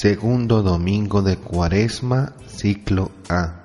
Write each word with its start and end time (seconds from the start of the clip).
Segundo 0.00 0.62
domingo 0.62 1.22
de 1.22 1.38
Cuaresma, 1.38 2.34
ciclo 2.46 3.10
A. 3.28 3.64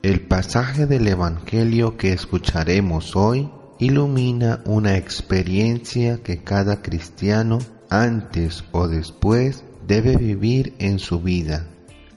El 0.00 0.22
pasaje 0.22 0.86
del 0.86 1.06
Evangelio 1.06 1.98
que 1.98 2.14
escucharemos 2.14 3.14
hoy 3.14 3.50
ilumina 3.78 4.62
una 4.64 4.96
experiencia 4.96 6.22
que 6.22 6.42
cada 6.42 6.80
cristiano 6.80 7.58
antes 7.90 8.64
o 8.72 8.88
después 8.88 9.64
debe 9.86 10.16
vivir 10.16 10.74
en 10.78 10.98
su 10.98 11.20
vida. 11.20 11.66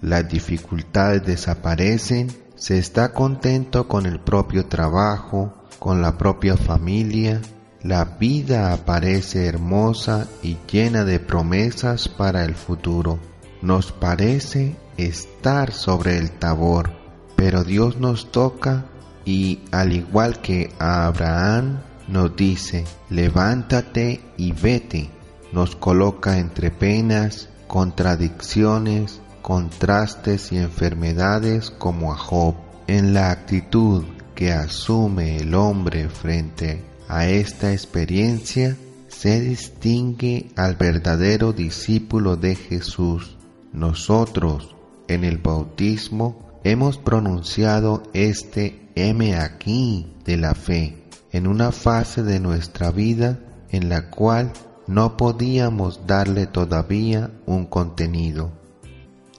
Las 0.01 0.29
dificultades 0.29 1.25
desaparecen, 1.25 2.31
se 2.55 2.77
está 2.77 3.11
contento 3.11 3.89
con 3.89 4.05
el 4.05 4.21
propio 4.21 4.67
trabajo, 4.67 5.53
con 5.79 6.01
la 6.01 6.17
propia 6.17 6.55
familia, 6.55 7.41
la 7.83 8.05
vida 8.05 8.71
aparece 8.71 9.47
hermosa 9.47 10.29
y 10.41 10.55
llena 10.71 11.03
de 11.03 11.19
promesas 11.19 12.07
para 12.07 12.45
el 12.45 12.55
futuro 12.55 13.19
nos 13.61 13.91
parece 13.91 14.75
estar 14.97 15.71
sobre 15.71 16.17
el 16.17 16.31
tabor, 16.31 16.91
pero 17.35 17.63
Dios 17.63 17.97
nos 17.97 18.31
toca 18.31 18.85
y 19.25 19.59
al 19.71 19.93
igual 19.93 20.41
que 20.41 20.71
a 20.79 21.05
Abraham 21.07 21.81
nos 22.07 22.35
dice, 22.35 22.85
levántate 23.09 24.21
y 24.38 24.53
vete, 24.53 25.09
nos 25.51 25.75
coloca 25.75 26.39
entre 26.39 26.71
penas, 26.71 27.49
contradicciones, 27.67 29.21
contrastes 29.41 30.51
y 30.51 30.57
enfermedades 30.57 31.69
como 31.69 32.13
a 32.13 32.17
Job. 32.17 32.55
En 32.88 33.13
la 33.13 33.29
actitud 33.29 34.03
que 34.35 34.51
asume 34.51 35.38
el 35.38 35.53
hombre 35.53 36.09
frente 36.09 36.81
a 37.07 37.27
esta 37.27 37.71
experiencia, 37.71 38.75
se 39.07 39.39
distingue 39.41 40.49
al 40.55 40.75
verdadero 40.75 41.51
discípulo 41.53 42.35
de 42.35 42.55
Jesús 42.55 43.38
nosotros 43.73 44.75
en 45.08 45.23
el 45.23 45.38
bautismo 45.38 46.50
hemos 46.64 46.98
pronunciado 46.98 48.03
este 48.14 48.89
M 48.95 49.36
aquí 49.36 50.14
de 50.25 50.38
la 50.38 50.56
fe 50.56 51.03
en 51.31 51.48
una 51.48 51.72
fase 51.72 52.23
de 52.23 52.40
nuestra 52.40 52.92
vida 52.92 53.40
en 53.70 53.90
la 53.90 54.09
cual 54.09 54.52
no 54.88 55.17
podíamos 55.17 56.08
darle 56.08 56.47
todavía 56.47 57.31
un 57.45 57.66
contenido. 57.66 58.52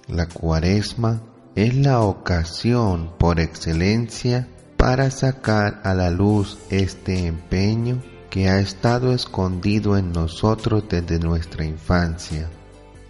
La 0.06 0.26
cuaresma 0.26 1.20
es 1.56 1.74
la 1.74 2.00
ocasión 2.00 3.12
por 3.18 3.40
excelencia 3.40 4.48
para 4.76 5.10
sacar 5.10 5.80
a 5.84 5.94
la 5.94 6.10
luz 6.10 6.58
este 6.70 7.26
empeño 7.26 8.00
que 8.30 8.48
ha 8.48 8.60
estado 8.60 9.12
escondido 9.12 9.96
en 9.96 10.12
nosotros 10.12 10.84
desde 10.88 11.18
nuestra 11.18 11.64
infancia 11.64 12.48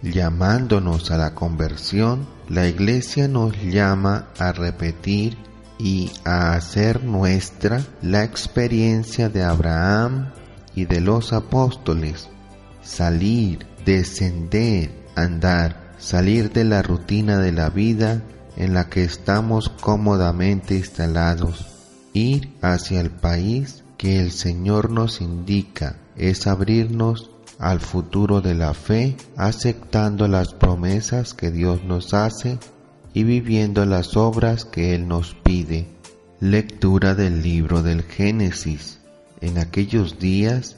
Llamándonos 0.03 1.11
a 1.11 1.17
la 1.17 1.35
conversión, 1.35 2.25
la 2.49 2.67
Iglesia 2.67 3.27
nos 3.27 3.55
llama 3.61 4.29
a 4.39 4.51
repetir 4.51 5.37
y 5.77 6.11
a 6.25 6.53
hacer 6.53 7.03
nuestra 7.03 7.81
la 8.01 8.23
experiencia 8.23 9.29
de 9.29 9.43
Abraham 9.43 10.31
y 10.75 10.85
de 10.85 11.01
los 11.01 11.33
apóstoles. 11.33 12.29
Salir, 12.83 13.65
descender, 13.85 14.91
andar, 15.15 15.93
salir 15.97 16.51
de 16.51 16.65
la 16.65 16.81
rutina 16.81 17.37
de 17.37 17.51
la 17.51 17.69
vida 17.69 18.21
en 18.57 18.73
la 18.73 18.89
que 18.89 19.03
estamos 19.03 19.69
cómodamente 19.69 20.75
instalados, 20.75 21.67
ir 22.13 22.53
hacia 22.61 23.01
el 23.01 23.11
país 23.11 23.83
que 23.97 24.19
el 24.19 24.31
Señor 24.31 24.89
nos 24.89 25.21
indica, 25.21 25.97
es 26.15 26.47
abrirnos 26.47 27.30
al 27.61 27.79
futuro 27.79 28.41
de 28.41 28.55
la 28.55 28.73
fe, 28.73 29.15
aceptando 29.37 30.27
las 30.27 30.53
promesas 30.53 31.35
que 31.35 31.51
Dios 31.51 31.83
nos 31.83 32.15
hace 32.15 32.57
y 33.13 33.23
viviendo 33.23 33.85
las 33.85 34.17
obras 34.17 34.65
que 34.65 34.95
Él 34.95 35.07
nos 35.07 35.35
pide. 35.35 35.87
Lectura 36.39 37.13
del 37.13 37.43
libro 37.43 37.83
del 37.83 38.01
Génesis. 38.01 38.99
En 39.41 39.59
aquellos 39.59 40.17
días 40.17 40.77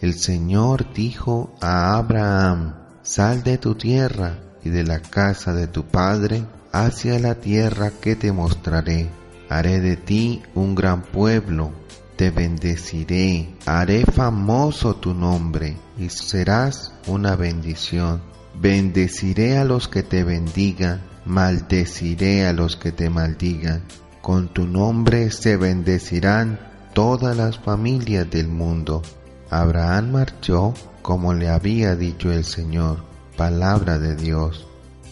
el 0.00 0.14
Señor 0.14 0.94
dijo 0.94 1.54
a 1.60 1.98
Abraham, 1.98 2.76
sal 3.02 3.42
de 3.42 3.58
tu 3.58 3.74
tierra 3.74 4.38
y 4.64 4.70
de 4.70 4.84
la 4.84 5.00
casa 5.00 5.52
de 5.52 5.66
tu 5.66 5.84
padre 5.84 6.46
hacia 6.72 7.18
la 7.18 7.34
tierra 7.34 7.90
que 7.90 8.16
te 8.16 8.32
mostraré. 8.32 9.10
Haré 9.50 9.80
de 9.80 9.96
ti 9.96 10.42
un 10.54 10.74
gran 10.74 11.02
pueblo 11.02 11.72
te 12.22 12.30
bendeciré, 12.30 13.52
haré 13.66 14.04
famoso 14.04 14.94
tu 14.94 15.12
nombre 15.12 15.76
y 15.98 16.08
serás 16.08 16.94
una 17.08 17.34
bendición. 17.34 18.22
Bendeciré 18.54 19.58
a 19.58 19.64
los 19.64 19.88
que 19.88 20.04
te 20.04 20.22
bendigan, 20.22 21.02
maldeciré 21.24 22.46
a 22.46 22.52
los 22.52 22.76
que 22.76 22.92
te 22.92 23.10
maldigan. 23.10 23.82
Con 24.20 24.54
tu 24.54 24.68
nombre 24.68 25.32
se 25.32 25.56
bendecirán 25.56 26.60
todas 26.94 27.36
las 27.36 27.58
familias 27.58 28.30
del 28.30 28.46
mundo. 28.46 29.02
Abraham 29.50 30.12
marchó 30.12 30.74
como 31.02 31.34
le 31.34 31.48
había 31.48 31.96
dicho 31.96 32.30
el 32.30 32.44
Señor, 32.44 33.02
palabra 33.36 33.98
de 33.98 34.14
Dios. 34.14 34.68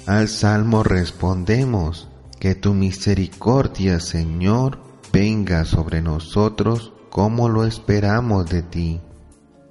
Al 0.06 0.28
salmo 0.28 0.84
respondemos, 0.84 2.06
que 2.38 2.54
tu 2.54 2.72
misericordia, 2.72 3.98
Señor, 3.98 4.78
venga 5.12 5.64
sobre 5.64 6.02
nosotros 6.02 6.92
como 7.10 7.48
lo 7.48 7.64
esperamos 7.64 8.48
de 8.48 8.62
ti. 8.62 9.00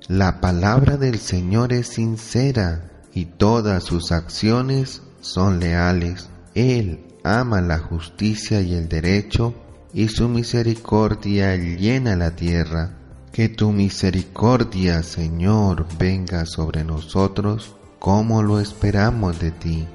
La 0.08 0.42
palabra 0.42 0.98
del 0.98 1.20
Señor 1.20 1.74
es 1.74 1.88
sincera 1.88 2.92
y 3.14 3.26
todas 3.26 3.84
sus 3.84 4.12
acciones 4.12 5.02
son 5.22 5.60
leales. 5.60 6.30
Él 6.54 7.06
ama 7.24 7.62
la 7.62 7.80
justicia 7.80 8.62
y 8.62 8.74
el 8.74 8.90
derecho 8.90 9.54
y 9.94 10.10
su 10.10 10.28
misericordia 10.28 11.56
llena 11.56 12.16
la 12.16 12.36
tierra. 12.36 12.96
Que 13.32 13.48
tu 13.48 13.72
misericordia, 13.72 15.04
Señor, 15.04 15.86
venga 15.98 16.46
sobre 16.46 16.84
nosotros 16.84 17.76
como 18.00 18.42
lo 18.44 18.60
esperamos 18.60 19.40
de 19.40 19.52
ti. 19.52 19.88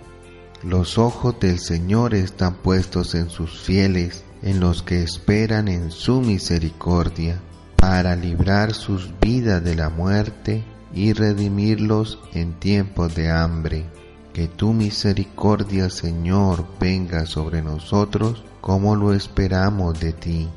Los 0.63 0.97
ojos 0.99 1.39
del 1.41 1.59
Señor 1.59 2.15
están 2.15 2.55
puestos 2.55 3.15
en 3.15 3.29
sus 3.29 3.61
fieles 3.61 4.25
en 4.45 4.61
los 4.61 4.83
que 4.83 5.03
esperan 5.03 5.69
en 5.69 5.91
su 5.91 6.21
misericordia, 6.21 7.41
para 7.77 8.15
librar 8.15 8.75
sus 8.75 9.11
vidas 9.19 9.65
de 9.65 9.75
la 9.75 9.89
muerte 9.89 10.63
y 10.95 11.15
redimirlos 11.15 12.19
en 12.35 12.53
tiempos 12.61 13.15
de 13.15 13.31
hambre. 13.31 13.87
Que 14.35 14.47
tu 14.47 14.75
misericordia, 14.75 15.89
Señor, 15.89 16.67
venga 16.79 17.25
sobre 17.25 17.63
nosotros 17.63 18.45
como 18.61 18.97
lo 18.97 19.15
esperamos 19.15 19.99
de 19.99 20.13
ti. 20.13 20.49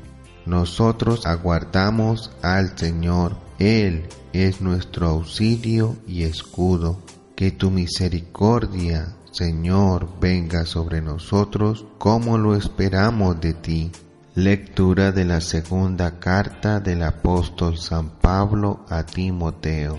Nosotros 0.44 1.24
aguardamos 1.24 2.30
al 2.42 2.76
Señor, 2.76 3.36
Él 3.58 4.06
es 4.34 4.60
nuestro 4.60 5.08
auxilio 5.08 5.96
y 6.06 6.24
escudo. 6.24 6.98
Que 7.34 7.52
tu 7.52 7.70
misericordia, 7.70 9.14
Señor, 9.30 10.08
venga 10.20 10.64
sobre 10.64 11.02
nosotros 11.02 11.84
como 11.98 12.38
lo 12.38 12.56
esperamos 12.56 13.40
de 13.40 13.54
ti. 13.54 13.92
Lectura 14.34 15.12
de 15.12 15.24
la 15.24 15.40
segunda 15.40 16.18
carta 16.18 16.80
del 16.80 17.02
apóstol 17.02 17.76
San 17.76 18.10
Pablo 18.10 18.80
a 18.88 19.04
Timoteo. 19.04 19.98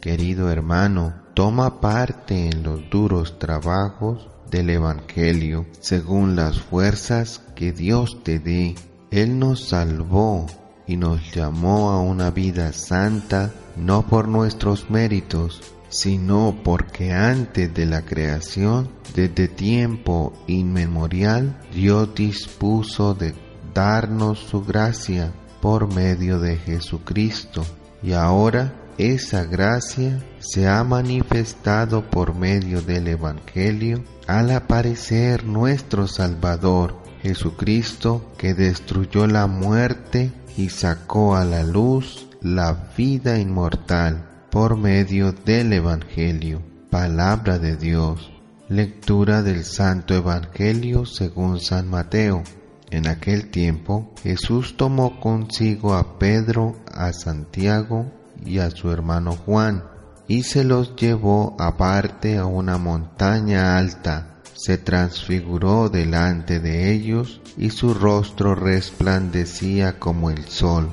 Querido 0.00 0.50
hermano, 0.50 1.14
toma 1.34 1.80
parte 1.80 2.50
en 2.50 2.62
los 2.62 2.90
duros 2.90 3.38
trabajos 3.38 4.28
del 4.50 4.70
Evangelio 4.70 5.66
según 5.80 6.36
las 6.36 6.58
fuerzas 6.58 7.40
que 7.54 7.72
Dios 7.72 8.22
te 8.22 8.38
dé. 8.38 8.74
Él 9.10 9.38
nos 9.38 9.68
salvó 9.68 10.46
y 10.86 10.96
nos 10.96 11.34
llamó 11.34 11.90
a 11.90 12.00
una 12.00 12.30
vida 12.30 12.72
santa 12.72 13.52
no 13.76 14.06
por 14.06 14.28
nuestros 14.28 14.90
méritos, 14.90 15.60
sino 15.88 16.54
porque 16.62 17.12
antes 17.12 17.72
de 17.72 17.86
la 17.86 18.02
creación, 18.02 18.90
desde 19.14 19.48
tiempo 19.48 20.32
inmemorial, 20.46 21.58
Dios 21.72 22.14
dispuso 22.14 23.14
de 23.14 23.34
darnos 23.74 24.38
su 24.38 24.64
gracia 24.64 25.32
por 25.60 25.92
medio 25.92 26.38
de 26.38 26.56
Jesucristo. 26.56 27.64
Y 28.02 28.12
ahora 28.12 28.74
esa 28.98 29.44
gracia 29.44 30.22
se 30.40 30.68
ha 30.68 30.82
manifestado 30.84 32.10
por 32.10 32.34
medio 32.34 32.82
del 32.82 33.08
Evangelio 33.08 34.04
al 34.26 34.50
aparecer 34.50 35.44
nuestro 35.44 36.06
Salvador 36.06 36.96
Jesucristo 37.22 38.32
que 38.36 38.54
destruyó 38.54 39.26
la 39.26 39.46
muerte 39.46 40.32
y 40.56 40.68
sacó 40.68 41.36
a 41.36 41.44
la 41.44 41.62
luz 41.62 42.28
la 42.40 42.90
vida 42.96 43.38
inmortal 43.38 44.37
por 44.50 44.76
medio 44.76 45.32
del 45.32 45.72
Evangelio. 45.72 46.62
Palabra 46.90 47.58
de 47.58 47.76
Dios. 47.76 48.32
Lectura 48.68 49.42
del 49.42 49.64
Santo 49.64 50.14
Evangelio 50.14 51.04
según 51.04 51.60
San 51.60 51.88
Mateo. 51.88 52.42
En 52.90 53.06
aquel 53.06 53.50
tiempo 53.50 54.14
Jesús 54.22 54.76
tomó 54.76 55.20
consigo 55.20 55.94
a 55.94 56.18
Pedro, 56.18 56.76
a 56.92 57.12
Santiago 57.12 58.10
y 58.44 58.58
a 58.58 58.70
su 58.70 58.90
hermano 58.90 59.32
Juan, 59.32 59.84
y 60.26 60.42
se 60.42 60.64
los 60.64 60.96
llevó 60.96 61.54
aparte 61.58 62.38
a 62.38 62.46
una 62.46 62.78
montaña 62.78 63.76
alta. 63.76 64.40
Se 64.54 64.78
transfiguró 64.78 65.88
delante 65.88 66.58
de 66.58 66.90
ellos 66.92 67.40
y 67.56 67.70
su 67.70 67.94
rostro 67.94 68.54
resplandecía 68.54 69.98
como 69.98 70.30
el 70.30 70.44
sol, 70.46 70.90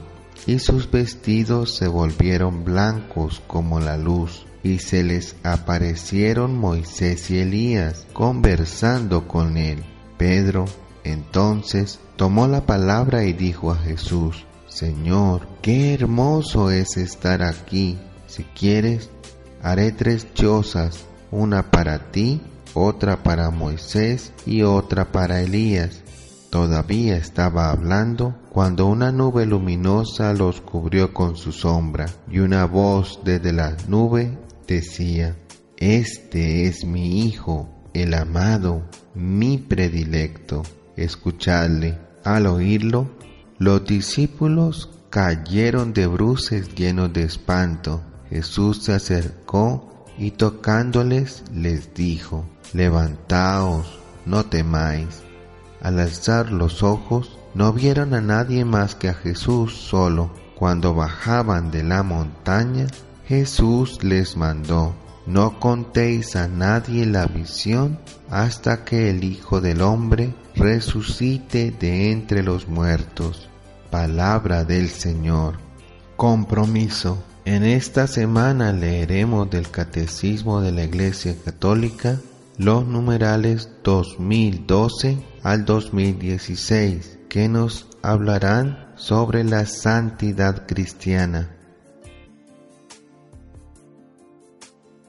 y 0.47 0.59
sus 0.59 0.89
vestidos 0.89 1.75
se 1.75 1.87
volvieron 1.87 2.63
blancos 2.63 3.41
como 3.47 3.79
la 3.79 3.97
luz 3.97 4.45
y 4.63 4.79
se 4.79 5.03
les 5.03 5.35
aparecieron 5.43 6.57
Moisés 6.57 7.29
y 7.29 7.39
Elías 7.39 8.07
conversando 8.13 9.27
con 9.27 9.57
él. 9.57 9.83
Pedro 10.17 10.65
entonces 11.03 11.99
tomó 12.15 12.47
la 12.47 12.65
palabra 12.65 13.25
y 13.25 13.33
dijo 13.33 13.71
a 13.71 13.77
Jesús, 13.77 14.45
Señor, 14.67 15.47
qué 15.61 15.93
hermoso 15.93 16.71
es 16.71 16.97
estar 16.97 17.43
aquí. 17.43 17.97
Si 18.27 18.43
quieres, 18.43 19.09
haré 19.61 19.91
tres 19.91 20.33
chozas, 20.33 21.05
una 21.31 21.69
para 21.69 22.11
ti, 22.11 22.41
otra 22.73 23.23
para 23.23 23.51
Moisés 23.51 24.33
y 24.45 24.63
otra 24.63 25.11
para 25.11 25.41
Elías. 25.41 26.01
Todavía 26.55 27.17
estaba 27.17 27.69
hablando 27.69 28.33
cuando 28.49 28.85
una 28.85 29.11
nube 29.11 29.45
luminosa 29.45 30.31
los 30.31 30.61
cubrió 30.61 31.13
con 31.13 31.35
su 31.35 31.51
sombra 31.51 32.05
y 32.31 32.39
una 32.39 32.63
voz 32.63 33.19
desde 33.25 33.51
la 33.51 33.75
nube 33.89 34.39
decía, 34.65 35.35
Este 35.75 36.65
es 36.65 36.85
mi 36.85 37.25
Hijo, 37.25 37.67
el 37.93 38.13
amado, 38.13 38.89
mi 39.13 39.57
predilecto, 39.57 40.63
escuchadle. 40.95 41.99
Al 42.23 42.47
oírlo, 42.47 43.09
los 43.57 43.83
discípulos 43.83 44.89
cayeron 45.09 45.91
de 45.91 46.07
bruces 46.07 46.73
llenos 46.73 47.11
de 47.11 47.23
espanto. 47.23 48.01
Jesús 48.29 48.81
se 48.81 48.93
acercó 48.93 50.05
y 50.17 50.31
tocándoles 50.31 51.43
les 51.53 51.93
dijo, 51.93 52.45
Levantaos, 52.71 53.99
no 54.25 54.45
temáis. 54.45 55.25
Al 55.81 55.99
alzar 55.99 56.51
los 56.51 56.83
ojos, 56.83 57.37
no 57.53 57.73
vieron 57.73 58.13
a 58.13 58.21
nadie 58.21 58.65
más 58.65 58.95
que 58.95 59.09
a 59.09 59.13
Jesús 59.13 59.73
solo. 59.75 60.31
Cuando 60.55 60.93
bajaban 60.93 61.71
de 61.71 61.83
la 61.83 62.03
montaña, 62.03 62.87
Jesús 63.27 64.03
les 64.03 64.37
mandó, 64.37 64.95
no 65.25 65.59
contéis 65.59 66.35
a 66.35 66.47
nadie 66.47 67.05
la 67.05 67.25
visión 67.25 67.99
hasta 68.29 68.85
que 68.85 69.09
el 69.09 69.23
Hijo 69.23 69.61
del 69.61 69.81
Hombre 69.81 70.35
resucite 70.55 71.71
de 71.71 72.11
entre 72.11 72.43
los 72.43 72.67
muertos. 72.67 73.49
Palabra 73.89 74.63
del 74.63 74.89
Señor. 74.89 75.57
Compromiso. 76.15 77.23
En 77.45 77.63
esta 77.63 78.07
semana 78.07 78.73
leeremos 78.73 79.49
del 79.49 79.69
Catecismo 79.69 80.61
de 80.61 80.71
la 80.71 80.83
Iglesia 80.83 81.35
Católica 81.43 82.19
los 82.57 82.85
numerales 82.85 83.69
2012 83.83 85.17
al 85.43 85.65
2016 85.65 87.19
que 87.29 87.49
nos 87.49 87.87
hablarán 88.01 88.93
sobre 88.95 89.43
la 89.43 89.65
santidad 89.65 90.65
cristiana 90.65 91.54